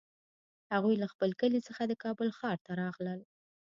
هغوی 0.73 0.95
له 1.01 1.07
خپل 1.13 1.29
کلي 1.41 1.59
څخه 1.67 1.81
د 1.87 1.93
کابل 2.03 2.29
ښار 2.37 2.57
ته 2.65 2.71
راغلل 2.81 3.19